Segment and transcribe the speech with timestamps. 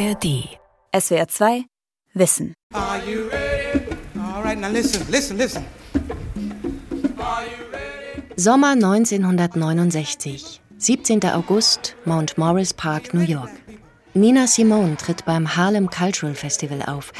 [0.00, 0.48] ARD.
[0.98, 1.64] SWR 2
[2.14, 2.54] Wissen.
[8.36, 10.62] Sommer 1969.
[10.78, 11.24] 17.
[11.26, 13.50] August, Mount Morris Park, New York.
[14.14, 17.12] Nina Simone tritt beim Harlem Cultural Festival auf,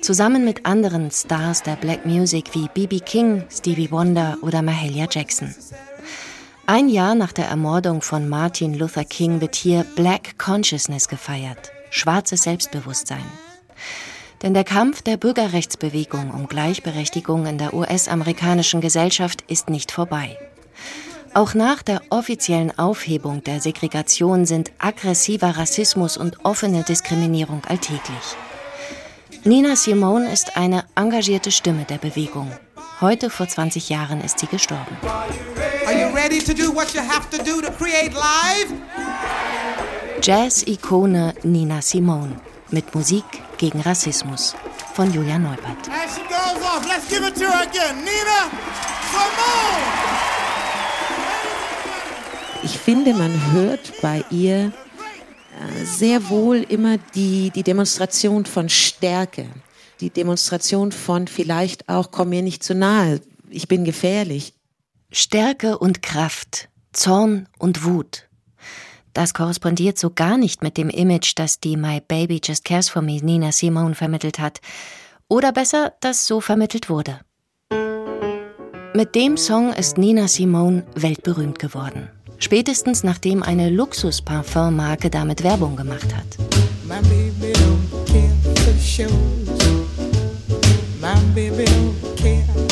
[0.00, 3.00] zusammen mit anderen Stars der Black Music wie B.B.
[3.00, 5.52] King, Stevie Wonder oder Mahalia Jackson.
[6.66, 12.44] Ein Jahr nach der Ermordung von Martin Luther King wird hier Black Consciousness gefeiert, schwarzes
[12.44, 13.24] Selbstbewusstsein.
[14.42, 20.38] Denn der Kampf der Bürgerrechtsbewegung um Gleichberechtigung in der US-amerikanischen Gesellschaft ist nicht vorbei.
[21.34, 28.36] Auch nach der offiziellen Aufhebung der Segregation sind aggressiver Rassismus und offene Diskriminierung alltäglich.
[29.44, 32.50] Nina Simone ist eine engagierte Stimme der Bewegung.
[33.00, 34.96] Heute vor 20 Jahren ist sie gestorben.
[40.22, 42.38] Jazz-Ikone Nina Simone
[42.70, 43.24] mit Musik
[43.56, 44.54] gegen Rassismus
[44.92, 45.88] von Julia Neubert.
[52.62, 54.72] Ich finde, man hört bei ihr
[55.58, 59.46] äh, sehr wohl immer die, die Demonstration von Stärke,
[60.00, 64.52] die Demonstration von vielleicht auch, komm mir nicht zu nahe, ich bin gefährlich.
[65.10, 68.29] Stärke und Kraft, Zorn und Wut.
[69.12, 73.02] Das korrespondiert so gar nicht mit dem Image, das die My Baby Just Cares for
[73.02, 74.60] Me Nina Simone vermittelt hat.
[75.28, 77.20] Oder besser, das so vermittelt wurde.
[78.94, 82.08] Mit dem Song ist Nina Simone weltberühmt geworden.
[82.38, 86.26] Spätestens nachdem eine Luxus-Parfum-Marke damit Werbung gemacht hat.
[86.84, 89.10] My baby don't care for shows.
[91.00, 92.70] My baby don't care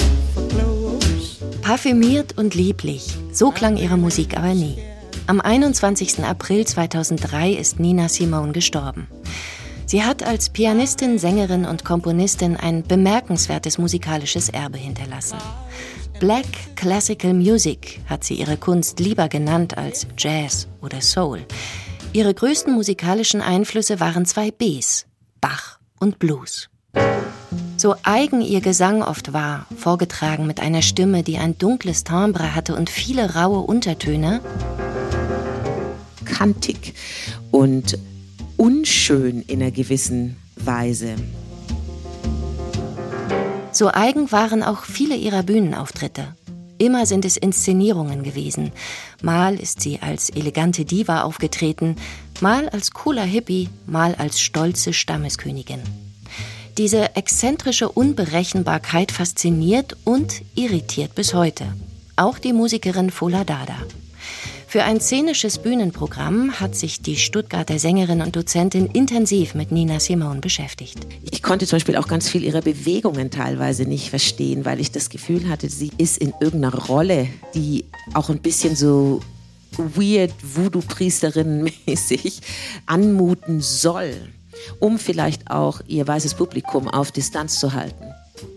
[1.68, 4.87] Parfümiert und lieblich, so klang ihre Musik aber nie.
[5.28, 6.24] Am 21.
[6.24, 9.08] April 2003 ist Nina Simone gestorben.
[9.84, 15.36] Sie hat als Pianistin, Sängerin und Komponistin ein bemerkenswertes musikalisches Erbe hinterlassen.
[16.18, 16.46] Black
[16.76, 21.44] Classical Music hat sie ihre Kunst lieber genannt als Jazz oder Soul.
[22.14, 25.04] Ihre größten musikalischen Einflüsse waren zwei Bs,
[25.42, 26.70] Bach und Blues.
[27.76, 32.74] So eigen ihr Gesang oft war, vorgetragen mit einer Stimme, die ein dunkles Timbre hatte
[32.74, 34.40] und viele raue Untertöne,
[36.28, 36.94] kantig
[37.50, 37.98] und
[38.56, 41.16] unschön in einer gewissen Weise.
[43.72, 46.34] So eigen waren auch viele ihrer Bühnenauftritte.
[46.78, 48.72] Immer sind es Inszenierungen gewesen.
[49.22, 51.96] Mal ist sie als elegante Diva aufgetreten,
[52.40, 55.80] mal als cooler Hippie, mal als stolze Stammeskönigin.
[56.76, 61.66] Diese exzentrische Unberechenbarkeit fasziniert und irritiert bis heute.
[62.14, 63.76] Auch die Musikerin Fola Dada.
[64.68, 70.40] Für ein szenisches Bühnenprogramm hat sich die Stuttgarter Sängerin und Dozentin intensiv mit Nina Simone
[70.40, 70.98] beschäftigt.
[71.30, 75.08] Ich konnte zum Beispiel auch ganz viel ihrer Bewegungen teilweise nicht verstehen, weil ich das
[75.08, 79.22] Gefühl hatte, sie ist in irgendeiner Rolle, die auch ein bisschen so
[79.78, 82.40] weird Voodoo-Priesterin-mäßig
[82.86, 84.14] anmuten soll
[84.80, 88.12] um vielleicht auch ihr weißes Publikum auf Distanz zu halten.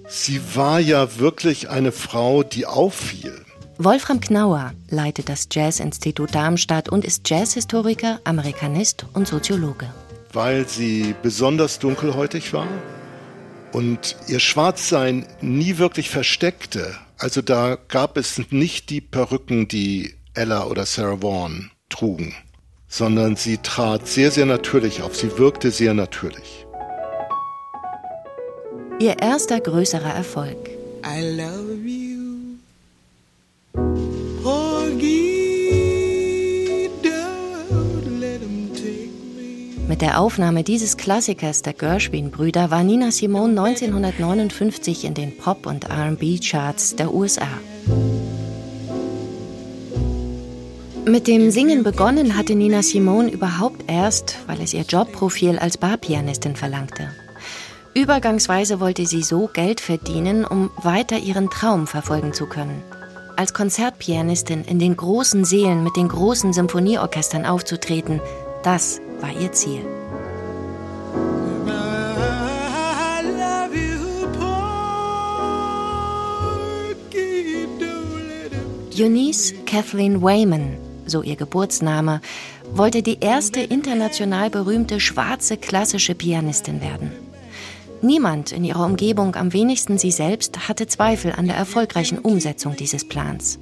[0.10, 3.46] Sie war ja wirklich eine Frau, die auffiel.
[3.84, 9.88] Wolfram Knauer leitet das Jazzinstitut Darmstadt und ist Jazzhistoriker, Amerikanist und Soziologe.
[10.34, 12.68] Weil sie besonders dunkelhäutig war
[13.72, 16.96] und ihr Schwarzsein nie wirklich versteckte.
[17.18, 22.36] Also da gab es nicht die Perücken, die Ella oder Sarah Vaughan trugen
[22.91, 25.16] sondern sie trat sehr, sehr natürlich auf.
[25.16, 26.66] Sie wirkte sehr natürlich.
[29.00, 30.70] Ihr erster größerer Erfolg.
[31.03, 31.71] I love
[39.91, 45.85] Mit der Aufnahme dieses Klassikers der Gershwin-Brüder war Nina Simone 1959 in den Pop- und
[45.91, 47.50] RB-Charts der USA.
[51.03, 56.55] Mit dem Singen begonnen hatte Nina Simone überhaupt erst, weil es ihr Jobprofil als Barpianistin
[56.55, 57.09] verlangte.
[57.94, 62.82] Übergangsweise wollte sie so Geld verdienen, um weiter ihren Traum verfolgen zu können.
[63.35, 68.22] Als Konzertpianistin in den großen Seelen mit den großen Symphonieorchestern aufzutreten,
[68.64, 69.85] das war ihr Ziel.
[78.94, 80.78] Eunice Kathleen Wayman
[81.12, 82.22] so ihr Geburtsname,
[82.73, 87.12] wollte die erste international berühmte schwarze klassische Pianistin werden.
[88.03, 93.08] Niemand in ihrer Umgebung, am wenigsten sie selbst, hatte Zweifel an der erfolgreichen Umsetzung dieses
[93.08, 93.59] Plans.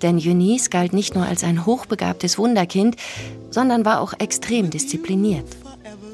[0.00, 2.96] Denn Eunice galt nicht nur als ein hochbegabtes Wunderkind,
[3.50, 5.46] sondern war auch extrem diszipliniert.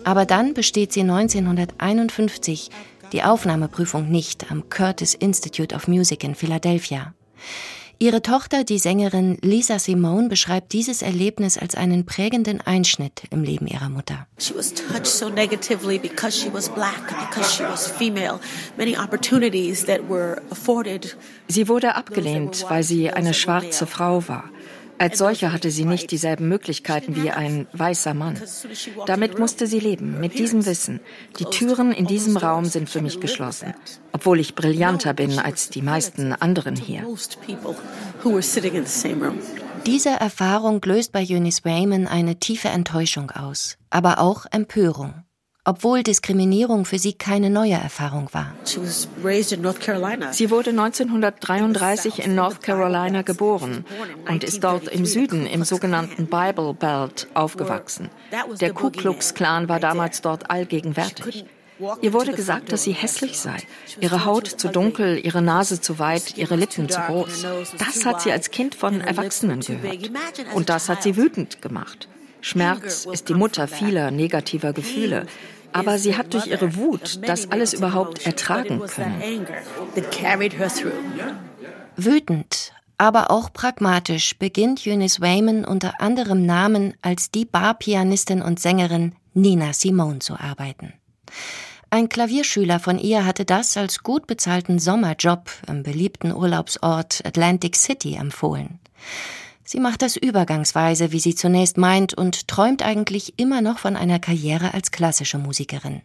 [0.02, 2.70] Aber dann besteht sie 1951
[3.12, 7.14] die Aufnahmeprüfung nicht am Curtis Institute of Music in Philadelphia.
[8.00, 13.66] Ihre Tochter, die Sängerin Lisa Simone, beschreibt dieses Erlebnis als einen prägenden Einschnitt im Leben
[13.66, 14.28] ihrer Mutter.
[14.38, 18.38] She was touched so negatively because she was black, because she was female.
[18.76, 21.16] Many opportunities that were afforded.
[21.48, 24.44] Sie wurde abgelehnt, weil sie eine schwarze Frau war.
[24.98, 28.40] Als solche hatte sie nicht dieselben Möglichkeiten wie ein weißer Mann.
[29.06, 31.00] Damit musste sie leben, mit diesem Wissen.
[31.38, 33.74] Die Türen in diesem Raum sind für mich geschlossen,
[34.12, 37.06] obwohl ich brillanter bin als die meisten anderen hier.
[39.86, 45.14] Diese Erfahrung löst bei Eunice Raymond eine tiefe Enttäuschung aus, aber auch Empörung
[45.68, 48.54] obwohl Diskriminierung für sie keine neue Erfahrung war.
[48.64, 48.80] Sie
[50.50, 53.84] wurde 1933 in North Carolina geboren
[54.26, 58.08] und ist dort im Süden im sogenannten Bible Belt aufgewachsen.
[58.62, 61.44] Der Ku Klux Klan war damals dort allgegenwärtig.
[62.00, 63.58] Ihr wurde gesagt, dass sie hässlich sei.
[64.00, 67.46] Ihre Haut zu dunkel, ihre Nase zu weit, ihre Lippen zu groß.
[67.76, 70.10] Das hat sie als Kind von Erwachsenen gehört.
[70.54, 72.08] Und das hat sie wütend gemacht.
[72.40, 75.26] Schmerz ist die Mutter vieler negativer Gefühle.
[75.72, 79.46] Aber sie hat durch ihre Wut das alles überhaupt ertragen können.
[81.96, 89.14] Wütend, aber auch pragmatisch beginnt Eunice Wayman unter anderem Namen als die Barpianistin und Sängerin
[89.34, 90.94] Nina Simone zu arbeiten.
[91.90, 98.14] Ein Klavierschüler von ihr hatte das als gut bezahlten Sommerjob im beliebten Urlaubsort Atlantic City
[98.14, 98.78] empfohlen.
[99.70, 104.18] Sie macht das übergangsweise, wie sie zunächst meint, und träumt eigentlich immer noch von einer
[104.18, 106.00] Karriere als klassische Musikerin.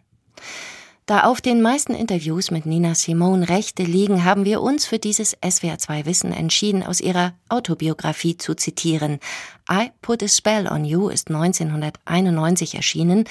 [1.06, 5.38] Da auf den meisten Interviews mit Nina Simone Rechte liegen, haben wir uns für dieses
[5.38, 9.19] SWR2 Wissen entschieden, aus ihrer Autobiografie zu zitieren.
[9.71, 13.24] I Put a Spell on You ist 1991 erschienen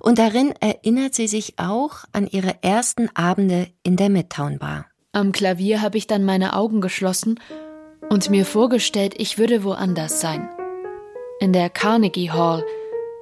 [0.00, 4.84] und darin erinnert sie sich auch an ihre ersten Abende in der Midtown Bar.
[5.12, 7.40] Am Klavier habe ich dann meine Augen geschlossen
[8.10, 10.48] und mir vorgestellt, ich würde woanders sein.
[11.40, 12.64] In der Carnegie Hall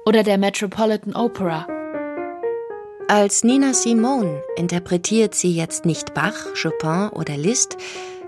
[0.05, 1.67] oder der Metropolitan Opera.
[3.07, 7.77] Als Nina Simone interpretiert sie jetzt nicht Bach, Chopin oder Liszt,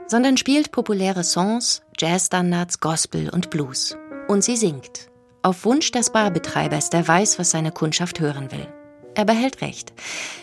[0.08, 3.98] sondern spielt populäre Songs, Jazzstandards, Gospel und Blues.
[4.28, 5.10] Und sie singt.
[5.42, 8.68] Auf Wunsch des Barbetreibers, der weiß, was seine Kundschaft hören will.
[9.16, 9.94] Er behält recht.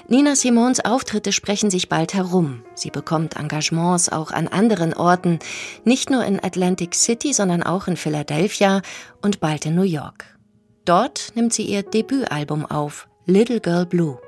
[0.09, 2.63] Nina Simons Auftritte sprechen sich bald herum.
[2.75, 5.39] Sie bekommt Engagements auch an anderen Orten,
[5.85, 8.83] nicht nur in Atlantic City, sondern auch in Philadelphia
[9.23, 10.37] und bald in New York.
[10.85, 14.19] Dort nimmt sie ihr Debütalbum auf, Little Girl Blue.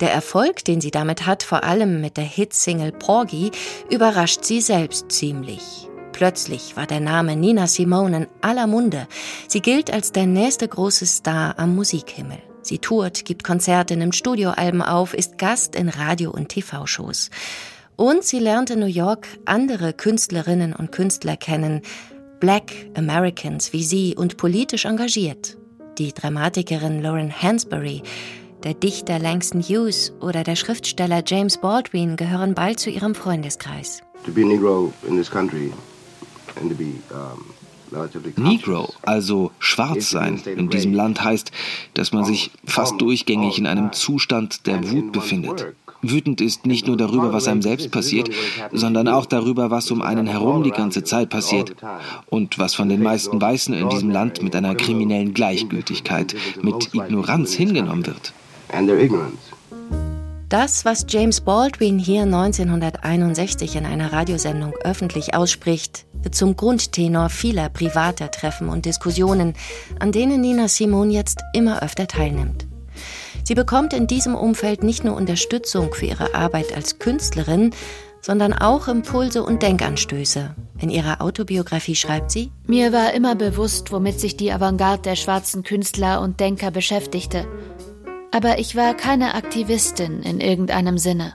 [0.00, 3.50] Der Erfolg, den sie damit hat, vor allem mit der Hitsingle Porgy,
[3.90, 5.88] überrascht sie selbst ziemlich.
[6.12, 9.06] Plötzlich war der Name Nina Simone in aller Munde.
[9.48, 12.49] Sie gilt als der nächste große Star am Musikhimmel.
[12.62, 17.30] Sie tourt, gibt Konzerte, nimmt Studioalben auf, ist Gast in Radio- und TV-Shows.
[17.96, 21.82] Und sie lernt in New York andere Künstlerinnen und Künstler kennen,
[22.40, 25.58] Black Americans wie sie und politisch engagiert.
[25.98, 28.02] Die Dramatikerin Lauren Hansberry,
[28.64, 34.00] der Dichter Langston Hughes oder der Schriftsteller James Baldwin gehören bald zu ihrem Freundeskreis.
[34.24, 35.72] To be Negro in this country
[36.60, 37.44] and to be um
[38.36, 41.52] Negro, also schwarz sein, in diesem Land heißt,
[41.94, 45.74] dass man sich fast durchgängig in einem Zustand der Wut befindet.
[46.02, 48.30] Wütend ist nicht nur darüber, was einem selbst passiert,
[48.72, 51.74] sondern auch darüber, was um einen herum die ganze Zeit passiert
[52.26, 57.52] und was von den meisten Weißen in diesem Land mit einer kriminellen Gleichgültigkeit, mit Ignoranz
[57.52, 58.32] hingenommen wird.
[60.48, 67.68] Das, was James Baldwin hier 1961 in einer Radiosendung öffentlich ausspricht, wird zum Grundtenor vieler
[67.68, 69.54] privater Treffen und Diskussionen,
[69.98, 72.66] an denen Nina Simone jetzt immer öfter teilnimmt.
[73.44, 77.72] Sie bekommt in diesem Umfeld nicht nur Unterstützung für ihre Arbeit als Künstlerin,
[78.20, 80.54] sondern auch Impulse und Denkanstöße.
[80.78, 85.62] In ihrer Autobiografie schreibt sie, Mir war immer bewusst, womit sich die Avantgarde der schwarzen
[85.62, 87.46] Künstler und Denker beschäftigte.
[88.30, 91.34] Aber ich war keine Aktivistin in irgendeinem Sinne.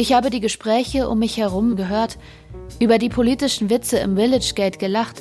[0.00, 2.16] Ich habe die Gespräche um mich herum gehört,
[2.78, 5.20] über die politischen Witze im Village Gate gelacht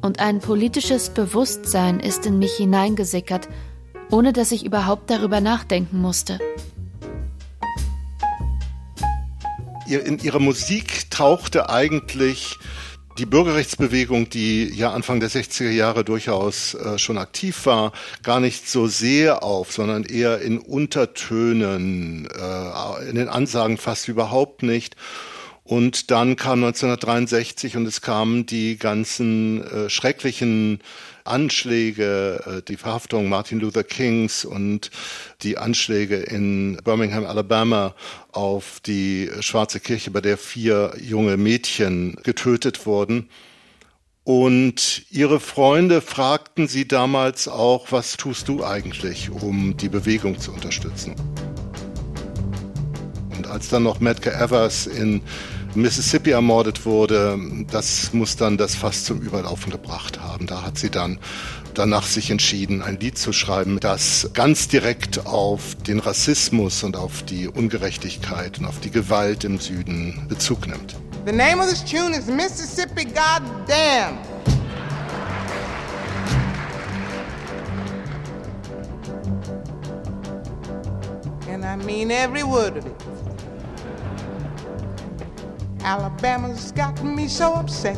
[0.00, 3.50] und ein politisches Bewusstsein ist in mich hineingesickert,
[4.10, 6.38] ohne dass ich überhaupt darüber nachdenken musste.
[9.86, 12.56] In ihrer Musik tauchte eigentlich
[13.18, 18.68] die Bürgerrechtsbewegung, die ja Anfang der 60er Jahre durchaus äh, schon aktiv war, gar nicht
[18.68, 24.94] so sehr auf, sondern eher in Untertönen, äh, in den Ansagen fast überhaupt nicht.
[25.68, 30.80] Und dann kam 1963 und es kamen die ganzen äh, schrecklichen
[31.24, 34.90] Anschläge, äh, die Verhaftung Martin Luther Kings und
[35.42, 37.94] die Anschläge in Birmingham, Alabama
[38.32, 43.28] auf die Schwarze Kirche, bei der vier junge Mädchen getötet wurden.
[44.24, 50.50] Und ihre Freunde fragten sie damals auch, was tust du eigentlich, um die Bewegung zu
[50.50, 51.14] unterstützen?
[53.36, 55.20] Und als dann noch Medgar Evers in
[55.74, 57.38] Mississippi ermordet wurde,
[57.70, 60.46] das muss dann das Fass zum Überlaufen gebracht haben.
[60.46, 61.18] Da hat sie dann
[61.74, 67.22] danach sich entschieden, ein Lied zu schreiben, das ganz direkt auf den Rassismus und auf
[67.22, 70.96] die Ungerechtigkeit und auf die Gewalt im Süden Bezug nimmt.
[71.26, 74.18] The name of this tune is Mississippi Goddamn.
[81.50, 83.17] And I mean every word of it.
[85.82, 87.96] Alabama's got me so upset.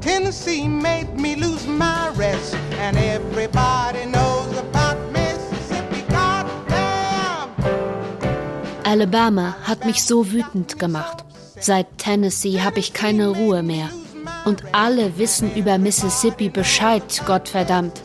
[0.00, 2.54] Tennessee made me lose my rest.
[2.78, 6.02] And everybody knows about Mississippi.
[6.08, 7.50] Goddamn!
[8.84, 11.24] Alabama hat mich so wütend gemacht.
[11.60, 13.90] Seit Tennessee habe ich keine Ruhe mehr.
[14.46, 18.00] Und alle wissen über Mississippi Bescheid, Gottverdammt.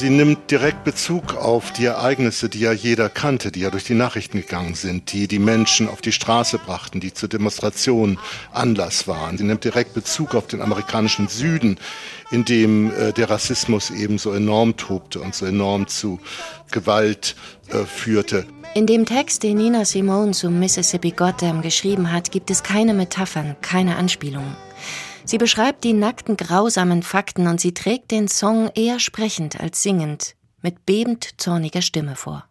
[0.00, 3.92] Sie nimmt direkt Bezug auf die Ereignisse, die ja jeder kannte, die ja durch die
[3.92, 8.18] Nachrichten gegangen sind, die die Menschen auf die Straße brachten, die zur Demonstration
[8.50, 9.36] Anlass waren.
[9.36, 11.76] Sie nimmt direkt Bezug auf den amerikanischen Süden,
[12.30, 16.18] in dem äh, der Rassismus eben so enorm tobte und so enorm zu
[16.70, 17.36] Gewalt
[17.68, 18.46] äh, führte.
[18.72, 23.54] In dem Text, den Nina Simone zu Mississippi Goddam geschrieben hat, gibt es keine Metaphern,
[23.60, 24.56] keine Anspielungen.
[25.30, 30.34] Sie beschreibt die nackten, grausamen Fakten und sie trägt den Song eher sprechend als singend,
[30.60, 32.46] mit bebend zorniger Stimme vor.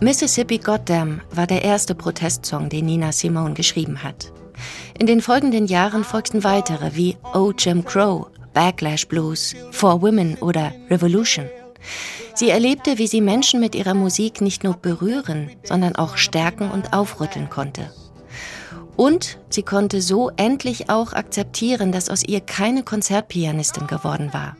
[0.00, 4.34] Mississippi Goddam war der erste Protestsong, den Nina Simone geschrieben hat.
[4.98, 10.74] In den folgenden Jahren folgten weitere wie Oh Jim Crow, Backlash Blues, For Women oder
[10.90, 11.46] Revolution.
[12.34, 16.92] Sie erlebte, wie sie Menschen mit ihrer Musik nicht nur berühren, sondern auch stärken und
[16.92, 17.92] aufrütteln konnte.
[18.96, 24.56] Und sie konnte so endlich auch akzeptieren, dass aus ihr keine Konzertpianistin geworden war.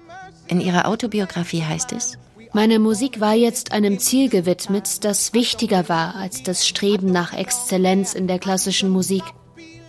[0.48, 2.18] In ihrer Autobiografie heißt es,
[2.52, 8.14] meine Musik war jetzt einem Ziel gewidmet, das wichtiger war als das Streben nach Exzellenz
[8.14, 9.22] in der klassischen Musik.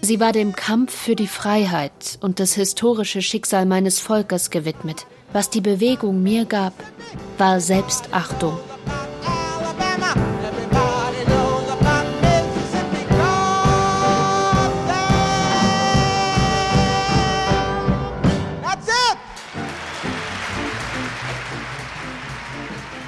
[0.02, 5.08] Sie war dem Kampf für die Freiheit und das historische Schicksal meines Volkes gewidmet.
[5.34, 6.74] Was die Bewegung mir gab,
[7.38, 8.58] war Selbstachtung.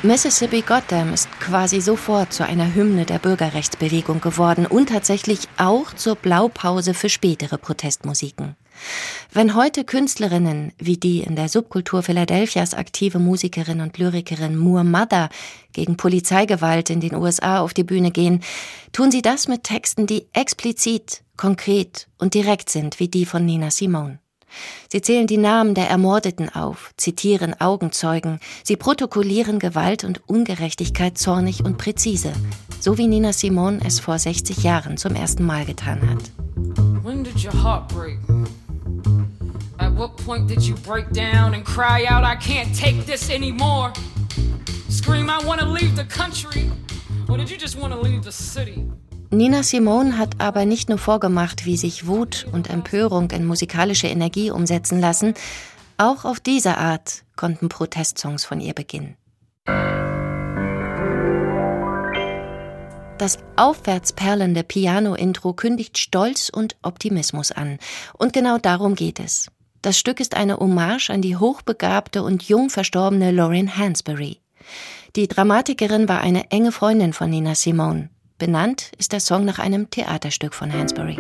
[0.06, 6.16] Mississippi Goddam ist quasi sofort zu einer Hymne der Bürgerrechtsbewegung geworden und tatsächlich auch zur
[6.16, 8.58] Blaupause für spätere Protestmusiken.
[9.32, 15.30] Wenn heute Künstlerinnen wie die in der Subkultur Philadelphias aktive Musikerin und Lyrikerin Moore Mother
[15.72, 18.44] gegen Polizeigewalt in den USA auf die Bühne gehen,
[18.92, 23.72] tun sie das mit Texten, die explizit, konkret und direkt sind, wie die von Nina
[23.72, 24.20] Simone.
[24.92, 31.64] Sie zählen die Namen der Ermordeten auf, zitieren Augenzeugen, sie protokollieren Gewalt und Ungerechtigkeit zornig
[31.66, 32.34] und präzise,
[32.80, 36.32] so wie Nina Simone es vor 60 Jahren zum ersten Mal getan hat.
[39.80, 43.94] At what point did you break down and cry out, I can't take this anymore?
[44.90, 46.70] Scream, I want to leave the country?
[47.30, 48.86] Or did you just want to leave the city?
[49.32, 54.52] Nina Simone hat aber nicht nur vorgemacht, wie sich Wut und Empörung in musikalische Energie
[54.52, 55.34] umsetzen lassen,
[55.98, 59.18] auch auf diese Art konnten Protestsongs von ihr beginnen.
[63.18, 67.80] Das aufwärts perlende Piano-Intro kündigt Stolz und Optimismus an.
[68.18, 69.48] Und genau darum geht es.
[69.84, 74.38] Das Stück ist eine Hommage an die hochbegabte und jung verstorbene Lauren Hansberry.
[75.18, 78.10] Die Dramatikerin war eine enge Freundin von Nina Simone.
[78.38, 81.20] Benannt ist der Song nach einem Theaterstück von Hansberry.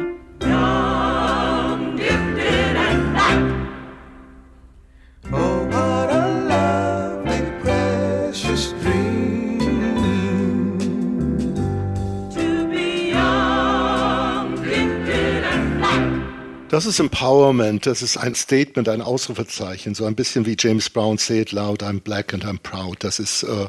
[16.74, 21.20] Das ist Empowerment, das ist ein Statement, ein Ausrufezeichen, so ein bisschen wie James Brown
[21.20, 23.03] Say It Loud, I'm black and I'm proud.
[23.03, 23.68] Das ist äh,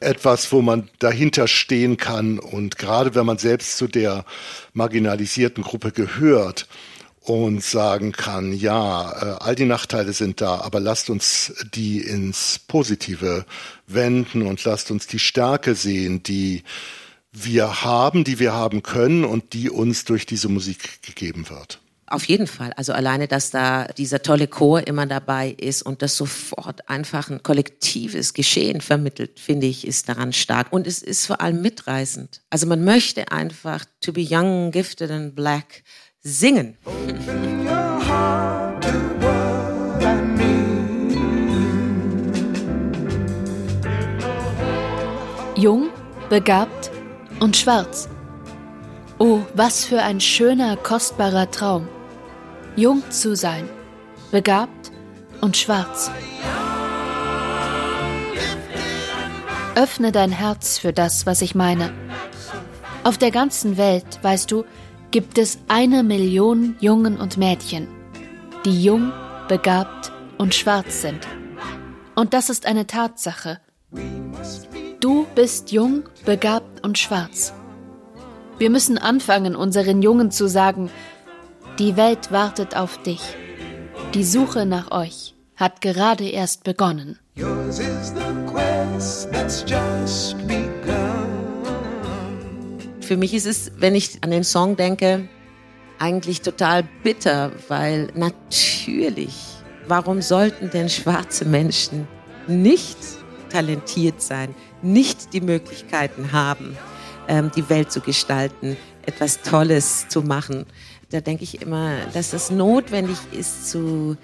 [0.00, 4.26] etwas, wo man dahinter stehen kann und gerade wenn man selbst zu der
[4.74, 6.68] marginalisierten Gruppe gehört
[7.20, 12.58] und sagen kann, ja, äh, all die Nachteile sind da, aber lasst uns die ins
[12.58, 13.46] Positive
[13.86, 16.62] wenden und lasst uns die Stärke sehen, die
[17.32, 21.80] wir haben, die wir haben können und die uns durch diese Musik gegeben wird.
[22.06, 22.72] Auf jeden Fall.
[22.76, 27.42] Also alleine, dass da dieser tolle Chor immer dabei ist und das sofort einfach ein
[27.42, 30.70] kollektives Geschehen vermittelt, finde ich, ist daran stark.
[30.70, 32.42] Und es ist vor allem mitreißend.
[32.50, 35.82] Also man möchte einfach To Be Young, Gifted and Black
[36.20, 36.76] singen.
[45.56, 45.88] Jung,
[46.28, 46.90] begabt
[47.40, 48.10] und schwarz.
[49.18, 51.88] Oh, was für ein schöner, kostbarer Traum
[52.76, 53.68] jung zu sein,
[54.30, 54.90] begabt
[55.40, 56.10] und schwarz.
[59.76, 61.92] Öffne dein Herz für das, was ich meine.
[63.02, 64.64] Auf der ganzen Welt, weißt du,
[65.10, 67.88] gibt es eine Million Jungen und Mädchen,
[68.64, 69.12] die jung,
[69.48, 71.26] begabt und schwarz sind.
[72.14, 73.60] Und das ist eine Tatsache.
[75.00, 77.52] Du bist jung, begabt und schwarz.
[78.58, 80.90] Wir müssen anfangen, unseren Jungen zu sagen,
[81.78, 83.20] die Welt wartet auf dich.
[84.14, 87.18] Die Suche nach euch hat gerade erst begonnen.
[93.00, 95.28] Für mich ist es, wenn ich an den Song denke,
[95.98, 99.34] eigentlich total bitter, weil natürlich,
[99.88, 102.06] warum sollten denn schwarze Menschen
[102.46, 102.98] nicht
[103.50, 106.76] talentiert sein, nicht die Möglichkeiten haben,
[107.28, 108.76] ähm, die Welt zu gestalten,
[109.06, 110.66] etwas Tolles zu machen?
[111.10, 114.16] Da denke ich immer, dass es notwendig ist, zu,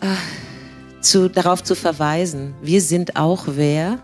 [0.00, 2.54] äh, zu, darauf zu verweisen.
[2.62, 3.98] Wir sind auch wer,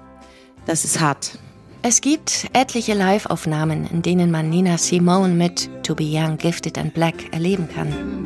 [0.66, 1.38] das es hat.
[1.82, 6.94] Es gibt etliche Live-Aufnahmen, in denen man Nina Simone mit To Be Young, Gifted and
[6.94, 8.24] Black erleben kann.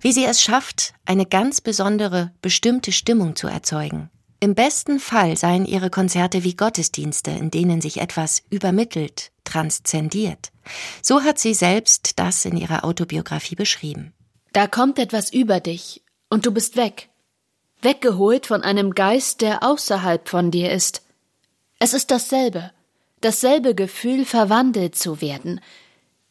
[0.00, 4.10] Wie sie es schafft, eine ganz besondere, bestimmte Stimmung zu erzeugen.
[4.38, 10.52] Im besten Fall seien ihre Konzerte wie Gottesdienste, in denen sich etwas übermittelt, transzendiert.
[11.00, 14.12] So hat sie selbst das in ihrer Autobiografie beschrieben.
[14.52, 17.08] Da kommt etwas über dich und du bist weg.
[17.80, 21.02] Weggeholt von einem Geist, der außerhalb von dir ist.
[21.78, 22.72] Es ist dasselbe,
[23.20, 25.60] dasselbe Gefühl, verwandelt zu werden,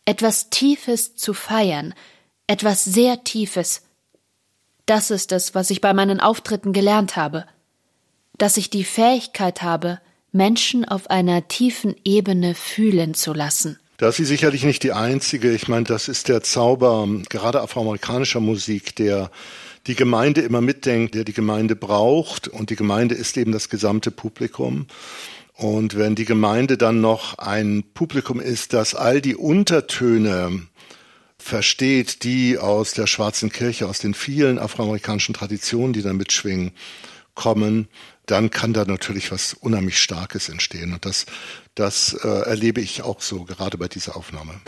[0.06, 1.94] etwas Tiefes zu feiern,
[2.46, 3.84] etwas sehr Tiefes.
[4.86, 7.46] Das ist es, was ich bei meinen Auftritten gelernt habe
[8.38, 10.00] dass ich die Fähigkeit habe,
[10.32, 13.80] Menschen auf einer tiefen Ebene fühlen zu lassen.
[13.98, 15.54] Da ist sie sicherlich nicht die einzige.
[15.54, 19.32] Ich meine, das ist der Zauber gerade afroamerikanischer Musik, der
[19.88, 22.50] die Gemeinde immer mitdenkt, der die Gemeinde braucht.
[22.50, 24.88] Und die Gemeinde ist eben das gesamte Publikum.
[25.54, 30.64] Und wenn die Gemeinde dann noch ein Publikum ist, das all die Untertöne
[31.38, 36.72] versteht, die aus der schwarzen Kirche, aus den vielen afroamerikanischen Traditionen, die da mitschwingen,
[37.36, 37.88] kommen,
[38.26, 40.94] dann kann da natürlich was unheimlich Starkes entstehen.
[40.94, 41.26] Und das,
[41.76, 44.62] das äh, erlebe ich auch so, gerade bei dieser Aufnahme.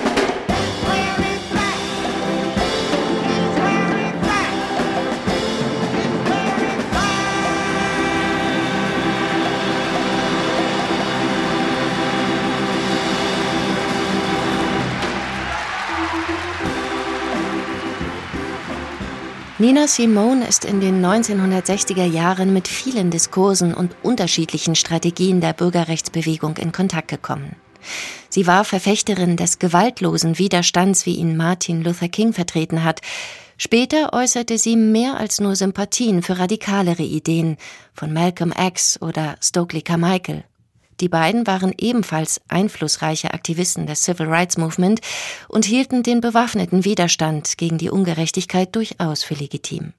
[19.60, 26.58] Nina Simone ist in den 1960er Jahren mit vielen Diskursen und unterschiedlichen Strategien der Bürgerrechtsbewegung
[26.58, 27.56] in Kontakt gekommen.
[28.30, 33.02] Sie war Verfechterin des gewaltlosen Widerstands, wie ihn Martin Luther King vertreten hat.
[33.58, 37.58] Später äußerte sie mehr als nur Sympathien für radikalere Ideen
[37.96, 40.44] von Malcolm X oder Stokely Carmichael
[41.00, 45.02] die beiden waren ebenfalls einflussreiche Aktivisten des Civil Rights Movement
[45.48, 49.94] und hielten den bewaffneten Widerstand gegen die Ungerechtigkeit durchaus für legitim.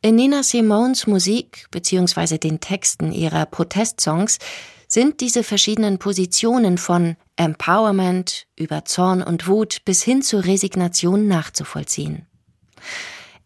[0.00, 2.38] In Nina Simones Musik bzw.
[2.38, 4.38] den Texten ihrer Protestsongs
[4.88, 12.26] sind diese verschiedenen Positionen von Empowerment über Zorn und Wut bis hin zur Resignation nachzuvollziehen.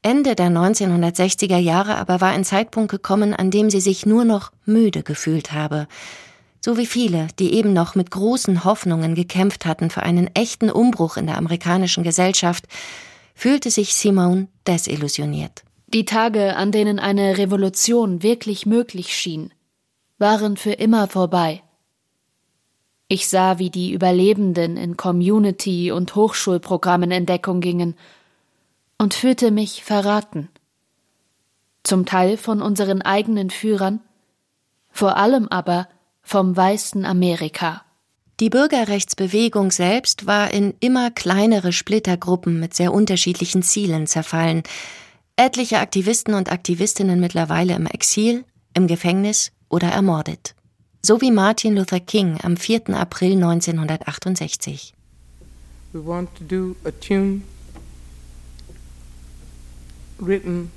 [0.03, 4.51] Ende der 1960er Jahre aber war ein Zeitpunkt gekommen, an dem sie sich nur noch
[4.65, 5.89] müde gefühlt habe,
[6.67, 11.17] so wie viele, die eben noch mit großen Hoffnungen gekämpft hatten für einen echten Umbruch
[11.17, 12.65] in der amerikanischen Gesellschaft,
[13.37, 15.63] fühlte sich Simone desillusioniert.
[15.87, 19.55] Die Tage, an denen eine Revolution wirklich möglich schien,
[20.19, 21.63] waren für immer vorbei.
[23.07, 27.95] Ich sah, wie die Überlebenden in Community- und Hochschulprogrammen in Deckung gingen
[28.99, 30.49] und fühlte mich verraten.
[31.85, 34.01] Zum Teil von unseren eigenen Führern,
[34.91, 35.87] vor allem aber
[36.27, 37.83] vom weißen Amerika.
[38.41, 44.65] Die Bürgerrechtsbewegung selbst war in immer kleinere Splittergruppen mit sehr unterschiedlichen Zielen zerfallen.
[45.37, 50.57] Etliche Aktivisten und Aktivistinnen mittlerweile im Exil, im Gefängnis oder ermordet.
[51.01, 52.91] So wie Martin Luther King am 4.
[52.91, 54.95] April 1968.
[55.93, 57.43] We want to do a tune
[60.19, 60.73] written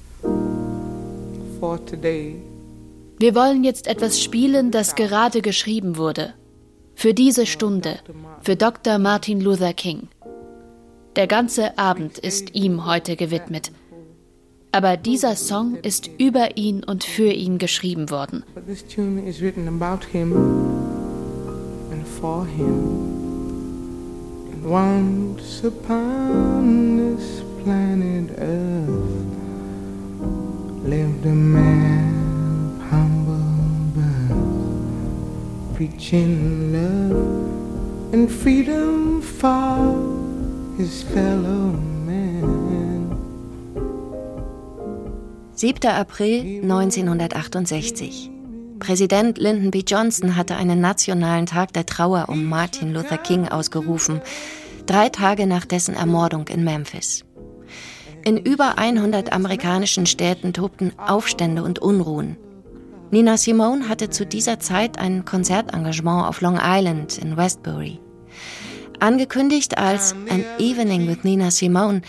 [1.60, 2.36] for today.
[3.21, 6.36] Wir wollen jetzt etwas spielen, das gerade geschrieben wurde.
[6.95, 7.99] Für diese Stunde,
[8.41, 8.97] für Dr.
[8.97, 10.08] Martin Luther King.
[11.17, 13.73] Der ganze Abend ist ihm heute gewidmet.
[14.71, 18.45] Aber dieser Song ist über ihn und für ihn geschrieben worden.
[24.65, 29.25] Once upon this planet Earth
[30.86, 32.18] lived a man
[35.80, 39.95] preaching love and freedom for
[40.78, 41.71] his fellow
[42.06, 43.15] man.
[45.56, 45.89] 7.
[45.89, 48.30] April 1968.
[48.80, 49.84] Präsident Lyndon B.
[49.86, 54.19] Johnson hatte einen nationalen Tag der Trauer um Martin Luther King ausgerufen,
[54.86, 57.23] drei Tage nach dessen Ermordung in Memphis.
[58.25, 62.36] In über 100 amerikanischen Städten tobten Aufstände und Unruhen.
[63.12, 68.00] Nina Simone hatte zu dieser Zeit ein Konzertengagement auf Long Island in Westbury.
[69.00, 72.02] Angekündigt als An Evening with Nina Simone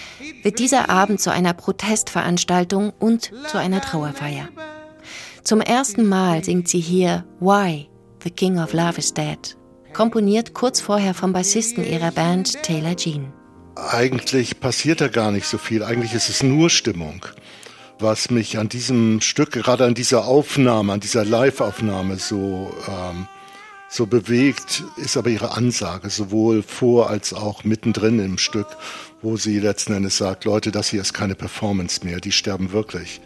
[0.43, 4.49] wird dieser Abend zu einer Protestveranstaltung und zu einer Trauerfeier.
[5.43, 7.89] Zum ersten Mal singt sie hier Why,
[8.23, 9.57] The King of Love is Dead,
[9.95, 13.33] komponiert kurz vorher vom Bassisten ihrer Band Taylor Jean
[13.89, 15.83] eigentlich passiert da gar nicht so viel.
[15.83, 17.25] Eigentlich ist es nur Stimmung.
[18.01, 23.29] Was mich an diesem Stück, gerade an dieser Aufnahme, an dieser Live-Aufnahme so, ähm,
[23.91, 28.69] so bewegt, ist aber ihre Ansage, sowohl vor als auch mittendrin im Stück,
[29.21, 33.21] wo sie letzten Endes sagt, Leute, das hier ist keine Performance mehr, die sterben wirklich.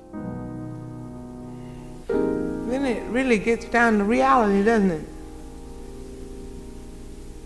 [2.08, 5.06] Then it really gets down to reality, doesn't it?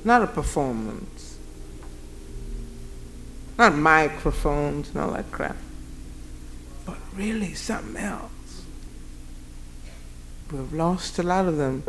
[0.02, 1.36] Not a performance.
[3.58, 5.56] Not microphones and all that crap.
[7.18, 8.62] Really something else.
[10.52, 11.82] We've lost a lot of them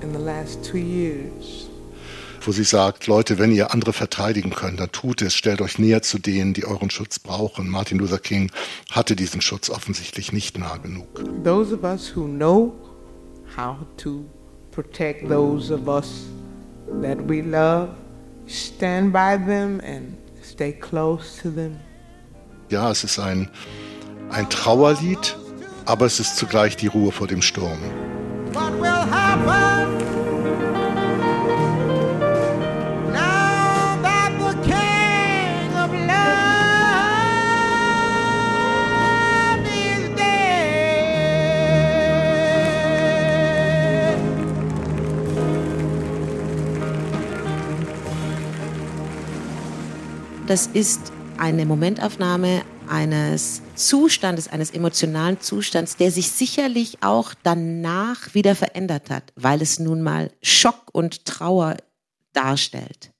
[0.00, 1.68] in the last two years.
[2.42, 6.00] Wo sie sagt, Leute, wenn ihr andere verteidigen könnt, dann tut es, stellt euch näher
[6.00, 7.68] zu denen, die euren Schutz brauchen.
[7.68, 8.52] Martin Luther King
[8.92, 11.08] hatte diesen Schutz offensichtlich nicht nah genug.
[11.42, 12.72] Those of us who know
[13.56, 14.24] how to
[14.70, 16.26] protect those of us
[17.02, 17.88] that we love
[18.46, 21.80] stand by them and stay close to them.
[22.72, 23.50] Ja, es ist ein,
[24.30, 25.36] ein Trauerlied,
[25.84, 27.78] aber es ist zugleich die Ruhe vor dem Sturm.
[28.54, 30.02] What will happen?
[50.52, 51.11] das ist
[51.42, 59.32] eine Momentaufnahme eines Zustandes, eines emotionalen Zustands, der sich sicherlich auch danach wieder verändert hat,
[59.34, 61.78] weil es nun mal Schock und Trauer
[62.32, 63.10] darstellt.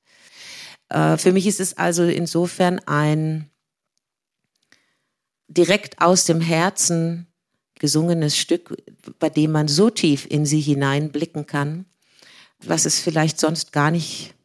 [0.88, 3.50] Äh, für mich ist es also insofern ein
[5.48, 7.26] direkt aus dem Herzen
[7.80, 8.76] gesungenes Stück,
[9.18, 11.86] bei dem man so tief in sie hineinblicken kann,
[12.60, 14.36] was es vielleicht sonst gar nicht,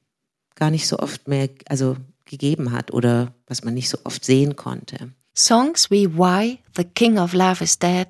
[0.56, 1.96] gar nicht so oft mehr, also
[2.28, 5.12] gegeben hat oder was man nicht so oft sehen konnte.
[5.36, 8.08] Songs wie Why, The King of Love is Dead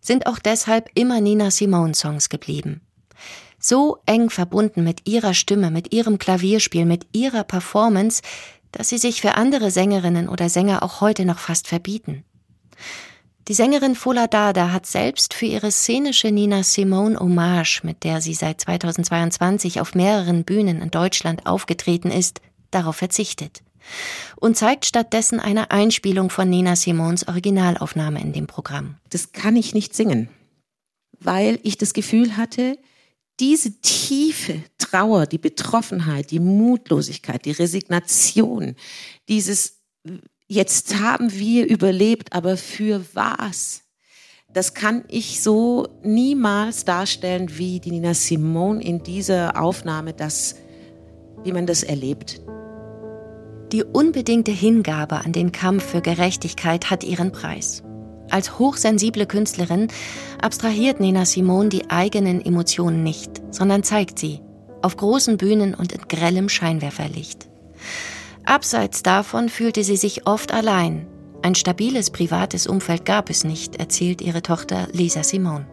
[0.00, 2.80] sind auch deshalb immer Nina Simone Songs geblieben.
[3.58, 8.22] So eng verbunden mit ihrer Stimme, mit ihrem Klavierspiel, mit ihrer Performance,
[8.70, 12.24] dass sie sich für andere Sängerinnen oder Sänger auch heute noch fast verbieten.
[13.48, 18.34] Die Sängerin Fola Dada hat selbst für ihre szenische Nina Simone Hommage, mit der sie
[18.34, 23.62] seit 2022 auf mehreren Bühnen in Deutschland aufgetreten ist, darauf verzichtet
[24.36, 28.96] und zeigt stattdessen eine Einspielung von Nina Simons Originalaufnahme in dem Programm.
[29.10, 30.28] Das kann ich nicht singen,
[31.20, 32.78] weil ich das Gefühl hatte,
[33.40, 38.74] diese tiefe Trauer, die Betroffenheit, die Mutlosigkeit, die Resignation,
[39.28, 39.80] dieses
[40.48, 43.82] jetzt haben wir überlebt, aber für was?
[44.50, 50.56] Das kann ich so niemals darstellen, wie die Nina Simone in dieser Aufnahme das,
[51.44, 52.40] wie man das erlebt.
[53.72, 57.82] Die unbedingte Hingabe an den Kampf für Gerechtigkeit hat ihren Preis.
[58.30, 59.88] Als hochsensible Künstlerin
[60.40, 64.40] abstrahiert Nina Simone die eigenen Emotionen nicht, sondern zeigt sie
[64.80, 67.48] auf großen Bühnen und in grellem Scheinwerferlicht.
[68.44, 71.06] Abseits davon fühlte sie sich oft allein.
[71.40, 75.66] Ein stabiles privates Umfeld gab es nicht, erzählt ihre Tochter Lisa Simone.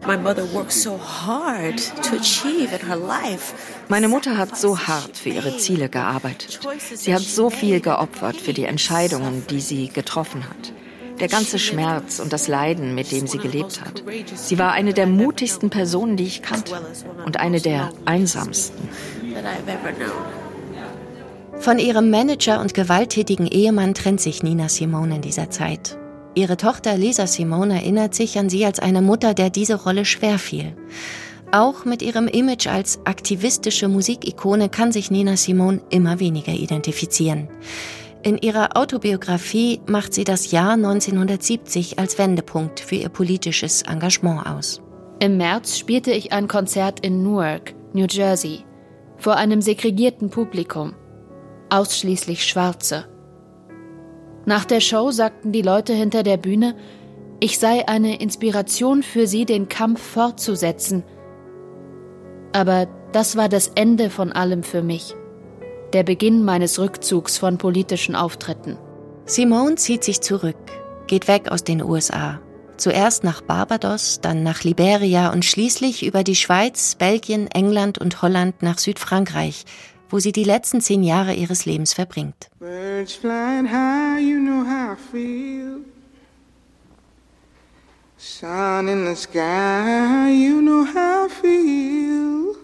[3.88, 6.60] Meine Mutter hat so hart für ihre Ziele gearbeitet.
[6.94, 10.72] Sie hat so viel geopfert für die Entscheidungen, die sie getroffen hat.
[11.18, 14.04] Der ganze Schmerz und das Leiden, mit dem sie gelebt hat.
[14.34, 16.80] Sie war eine der mutigsten Personen, die ich kannte
[17.24, 18.88] und eine der einsamsten.
[21.58, 25.98] Von ihrem Manager und gewalttätigen Ehemann trennt sich Nina Simone in dieser Zeit.
[26.34, 30.38] Ihre Tochter Lisa Simone erinnert sich an sie als eine Mutter, der diese Rolle schwer
[30.38, 30.76] fiel.
[31.50, 37.48] Auch mit ihrem Image als aktivistische Musikikone kann sich Nina Simone immer weniger identifizieren.
[38.22, 44.82] In ihrer Autobiografie macht sie das Jahr 1970 als Wendepunkt für ihr politisches Engagement aus.
[45.20, 48.64] Im März spielte ich ein Konzert in Newark, New Jersey,
[49.16, 50.92] vor einem segregierten Publikum
[51.70, 53.06] ausschließlich Schwarze.
[54.44, 56.76] Nach der Show sagten die Leute hinter der Bühne,
[57.40, 61.04] ich sei eine Inspiration für sie, den Kampf fortzusetzen.
[62.52, 65.14] Aber das war das Ende von allem für mich,
[65.92, 68.78] der Beginn meines Rückzugs von politischen Auftritten.
[69.26, 70.56] Simone zieht sich zurück,
[71.08, 72.40] geht weg aus den USA.
[72.76, 78.62] Zuerst nach Barbados, dann nach Liberia und schließlich über die Schweiz, Belgien, England und Holland
[78.62, 79.64] nach Südfrankreich,
[80.08, 82.48] wo sie die letzten zehn Jahre ihres Lebens verbringt.
[88.18, 92.56] Sun in the sky, you know how I feel.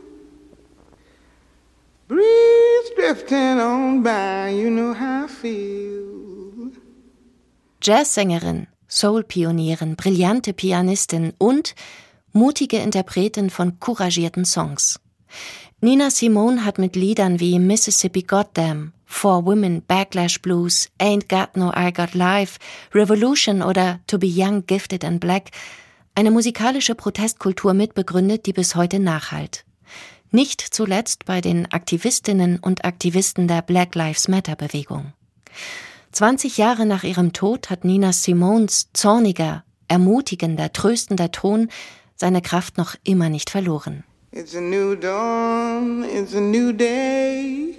[2.08, 6.72] Breeze drifting on by, you know how I feel.
[7.82, 11.74] Jazzsängerin, Soul-Pionierin, brillante Pianistin und
[12.32, 15.00] mutige Interpretin von couragierten Songs.
[15.84, 21.72] Nina Simone hat mit Liedern wie Mississippi Goddamn, For Women, Backlash Blues, Ain't Got No
[21.74, 22.60] I Got Life,
[22.94, 25.50] Revolution oder To Be Young, Gifted and Black
[26.14, 29.64] eine musikalische Protestkultur mitbegründet, die bis heute nachhalt.
[30.30, 35.12] Nicht zuletzt bei den Aktivistinnen und Aktivisten der Black Lives Matter Bewegung.
[36.12, 41.70] 20 Jahre nach ihrem Tod hat Nina Simons zorniger, ermutigender, tröstender Ton
[42.14, 44.04] seine Kraft noch immer nicht verloren.
[44.34, 47.76] It's a new dawn, it's a new day.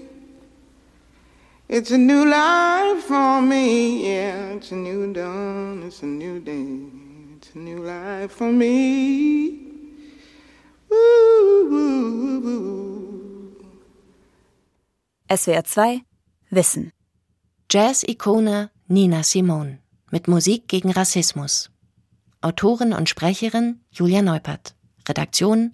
[1.67, 4.53] It's a new life for me, yeah.
[4.53, 6.77] It's a new dawn, it's a new day.
[7.37, 9.61] It's a new life for me.
[15.27, 16.01] SWR 2
[16.51, 16.91] Wissen.
[17.69, 19.79] Jazz-Ikone Nina Simone
[20.11, 21.71] mit Musik gegen Rassismus.
[22.41, 24.75] Autorin und Sprecherin Julia Neupert.
[25.09, 25.73] Redaktion